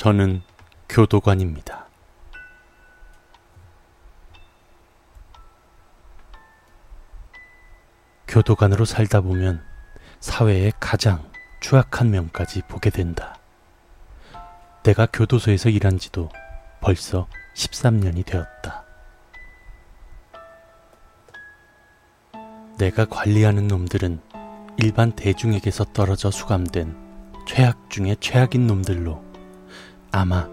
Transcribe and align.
저는 0.00 0.40
교도관입니다. 0.88 1.86
교도관으로 8.26 8.86
살다 8.86 9.20
보면 9.20 9.62
사회의 10.18 10.72
가장 10.80 11.30
추악한 11.60 12.10
면까지 12.12 12.62
보게 12.62 12.88
된다. 12.88 13.36
내가 14.84 15.04
교도소에서 15.04 15.68
일한 15.68 15.98
지도 15.98 16.30
벌써 16.80 17.28
13년이 17.54 18.24
되었다. 18.24 18.86
내가 22.78 23.04
관리하는 23.04 23.68
놈들은 23.68 24.22
일반 24.78 25.12
대중에게서 25.12 25.84
떨어져 25.92 26.30
수감된 26.30 26.96
최악 27.46 27.90
중의 27.90 28.16
최악인 28.20 28.66
놈들로 28.66 29.29
아마 30.12 30.48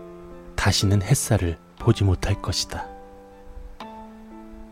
다시는 0.56 1.02
햇살을 1.02 1.58
보지 1.80 2.04
못할 2.04 2.42
것이다. 2.42 2.86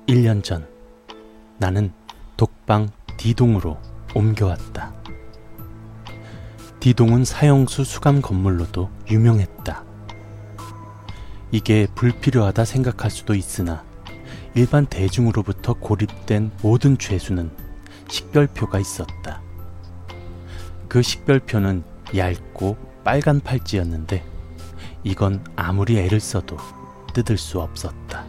1년 0.08 0.44
전 0.44 0.68
나는 1.58 1.92
독방 2.38 2.90
D동으로 3.18 3.78
옮겨왔다. 4.14 4.94
D동은 6.80 7.26
사형수 7.26 7.84
수감 7.84 8.22
건물로도 8.22 8.90
유명했다. 9.10 9.84
이게 11.52 11.88
불필요하다 11.96 12.66
생각할 12.66 13.10
수도 13.10 13.34
있으나 13.34 13.84
일반 14.54 14.86
대중으로부터 14.86 15.74
고립된 15.74 16.52
모든 16.62 16.98
죄수는 16.98 17.50
식별표가 18.08 18.80
있었다. 18.80 19.42
그 20.88 21.02
식별표는 21.02 21.84
얇고 22.16 22.78
빨간 23.04 23.40
팔찌였는데 23.40 24.35
이건 25.06 25.46
아무리 25.56 26.00
애를 26.00 26.20
써도 26.20 26.58
뜯을 27.14 27.38
수 27.38 27.62
없었다. 27.62 28.26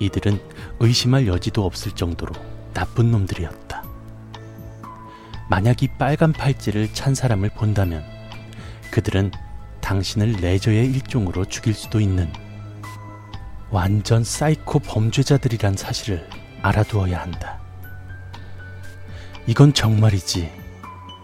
이들은 0.00 0.40
의심할 0.80 1.28
여지도 1.28 1.64
없을 1.64 1.92
정도로 1.92 2.34
나쁜 2.74 3.12
놈들이었다. 3.12 3.84
만약 5.48 5.84
이 5.84 5.88
빨간 5.98 6.32
팔찌를 6.32 6.92
찬 6.92 7.14
사람을 7.14 7.50
본다면 7.50 8.04
그들은 8.90 9.30
당신을 9.80 10.32
레저의 10.40 10.86
일종으로 10.86 11.44
죽일 11.44 11.74
수도 11.74 12.00
있는 12.00 12.32
완전 13.70 14.24
사이코 14.24 14.80
범죄자들이란 14.80 15.76
사실을 15.76 16.28
알아두어야 16.62 17.20
한다. 17.20 17.60
이건 19.46 19.74
정말이지 19.74 20.50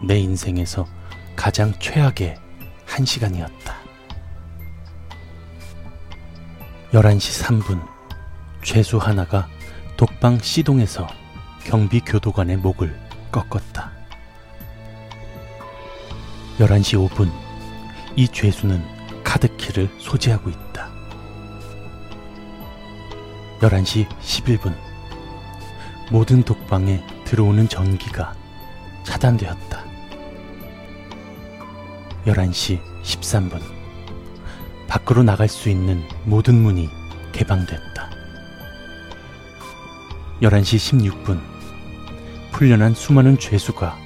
내 0.03 0.17
인생에서 0.17 0.87
가장 1.35 1.73
최악의 1.77 2.37
한 2.85 3.05
시간이었다. 3.05 3.76
11시 6.93 7.43
3분, 7.43 7.85
죄수 8.63 8.97
하나가 8.97 9.49
독방 9.97 10.39
C동에서 10.39 11.05
경비 11.65 11.99
교도관의 11.99 12.57
목을 12.57 12.97
꺾었다. 13.29 13.91
11시 16.59 17.09
5분, 17.09 17.29
이 18.15 18.25
죄수는 18.29 18.81
카드키를 19.21 19.89
소지하고 19.99 20.49
있다. 20.49 20.89
11시 23.59 24.07
11분 24.07 24.73
모든 26.09 26.41
독방에 26.41 27.03
들어오는 27.25 27.67
전기가 27.67 28.33
차단되었다. 29.03 29.83
11시 32.25 32.79
13분 33.03 33.76
밖으로 34.87 35.23
나갈 35.23 35.47
수 35.47 35.69
있는 35.69 36.03
모든 36.23 36.55
문이 36.55 36.89
개방됐다. 37.31 38.09
11시 40.41 41.23
16분 41.23 41.39
풀려난 42.51 42.93
수많은 42.93 43.37
죄수가 43.37 43.97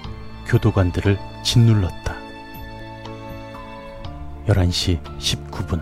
교도관들을 0.48 1.18
짓눌렀다. 1.44 2.16
11시 4.48 5.02
19분 5.20 5.82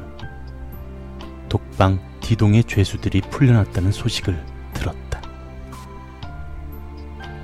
독방 1.47 1.99
D동의 2.21 2.65
죄수들이 2.65 3.21
풀려났다는 3.21 3.91
소식을 3.91 4.45
들었다. 4.73 5.21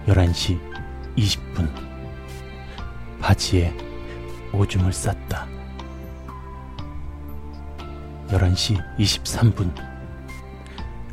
11시 0.08 0.60
20분 1.18 1.72
바지에 3.20 3.76
오줌을 4.52 4.94
쌌다. 4.94 5.55
11시 8.36 8.84
23분 9.00 9.74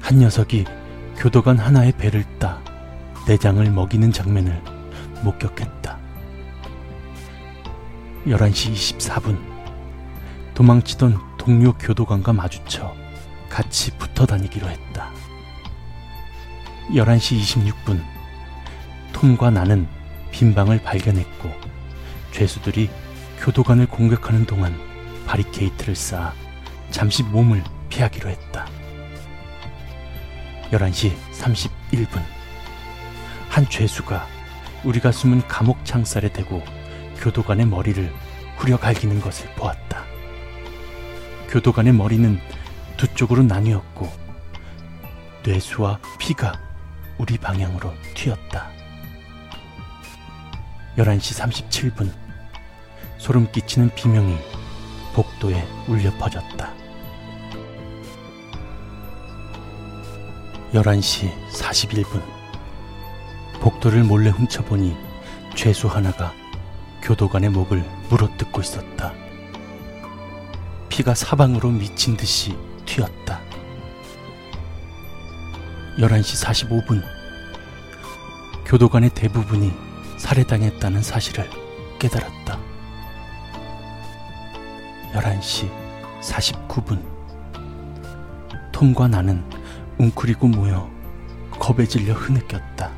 한 0.01 0.19
녀석이 0.19 0.65
교도관 1.17 1.57
하나의 1.57 1.93
배를 1.93 2.25
따 2.41 2.61
내장을 3.29 3.65
먹이는 3.71 4.11
장면을 4.11 4.61
목격했다. 5.23 5.99
11시 8.27 8.73
24분 8.73 9.39
도망치던 10.55 11.37
동료 11.39 11.73
교도관과 11.75 12.33
마주쳐 12.33 12.93
같이 13.49 13.97
붙어 13.99 14.27
다니기로 14.27 14.69
했다. 14.69 15.13
11시 16.91 17.39
26분, 17.39 18.03
톰과 19.13 19.51
나는 19.51 19.87
빈방을 20.33 20.83
발견했고, 20.83 21.51
죄수들이 22.33 22.91
교도관을 23.39 23.87
공격하는 23.87 24.47
동안 24.47 24.77
바리케이트를 25.27 25.95
쌓아 25.95 26.42
잠시 26.93 27.23
몸을 27.23 27.65
피하기로 27.89 28.29
했다. 28.29 28.67
11시 30.71 31.13
31분, 31.33 32.23
한 33.49 33.69
죄수가 33.69 34.27
우리가 34.85 35.11
숨은 35.11 35.49
감옥 35.49 35.85
창살에 35.85 36.33
대고 36.33 36.63
교도관의 37.19 37.67
머리를 37.67 38.13
후려 38.57 38.79
갈기는 38.79 39.21
것을 39.21 39.49
보았다. 39.55 40.05
교도관의 41.49 41.93
머리는 41.95 42.39
두 42.97 43.09
쪽으로 43.15 43.43
나뉘었고 43.43 44.11
뇌수와 45.45 45.99
피가 46.19 46.61
우리 47.19 47.37
방향으로 47.37 47.93
튀었다. 48.15 48.71
11시 50.97 51.95
37분 51.95 52.13
소름 53.19 53.51
끼치는 53.51 53.95
비명이 53.95 54.37
복도에 55.13 55.67
울려 55.89 56.11
퍼졌다. 56.19 56.73
11시 60.73 61.31
41분 61.51 62.23
복도를 63.61 64.05
몰래 64.05 64.31
훔쳐보니 64.31 64.97
죄수 65.55 65.87
하나가 65.87 66.33
교도관의 67.03 67.51
목을 67.51 67.85
물어뜯고 68.09 68.61
있었다. 68.63 69.13
피가 70.89 71.15
사방으로 71.15 71.71
미친 71.71 72.17
듯이 72.17 72.57
튀었다. 72.87 73.41
11시 75.99 76.47
45분 76.47 77.03
교도관의 78.65 79.11
대부분이 79.11 79.73
살해당했다는 80.17 81.03
사실을 81.03 81.51
깨달았다. 81.99 82.72
11시 85.13 85.71
49분. 86.23 87.03
톰과 88.73 89.09
나는 89.09 89.45
웅크리고 89.99 90.49
모여 90.49 90.91
겁에 91.51 91.85
질려 91.87 92.15
흐느꼈다. 92.15 92.91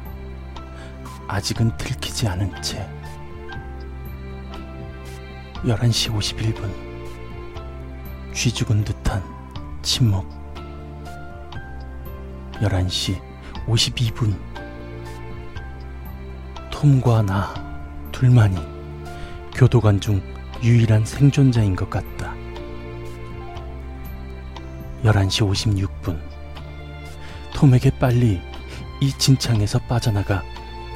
아직은 1.26 1.76
들키지 1.76 2.28
않은 2.28 2.62
채 2.62 2.88
11시 5.64 6.14
51분. 6.14 6.72
쥐 8.32 8.52
죽은 8.52 8.84
듯한 8.84 9.20
침묵. 9.82 10.24
11시 12.60 13.20
52분. 13.66 14.38
톰과 16.70 17.22
나 17.22 17.54
둘만이 18.12 18.56
교도관 19.52 19.98
중 19.98 20.33
유일한 20.64 21.04
생존자인 21.04 21.76
것 21.76 21.90
같다. 21.90 22.34
11시 25.04 25.46
56분 26.02 26.18
톰에게 27.54 27.90
빨리 27.98 28.40
이 29.02 29.12
진창에서 29.12 29.78
빠져나가 29.80 30.42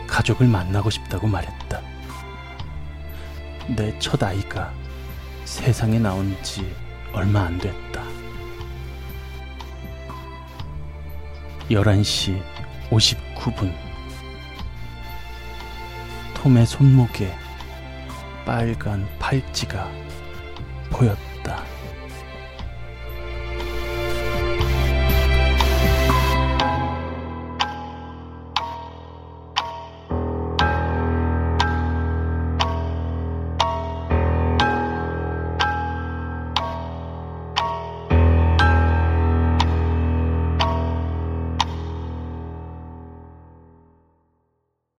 가족을 0.07 0.49
만나고 0.49 0.89
싶다고 0.89 1.27
말했다. 1.27 1.83
내 3.77 3.99
첫 3.99 4.23
아이가 4.23 4.73
세상에 5.45 5.99
나온 5.99 6.35
지 6.43 6.75
얼마 7.13 7.43
안 7.43 7.59
됐다. 7.59 8.03
11시 11.71 12.43
59분 12.89 13.75
톰의 16.35 16.65
손목에 16.65 17.35
빨간 18.49 19.07
팔찌가 19.19 19.87
보였다. 20.91 21.38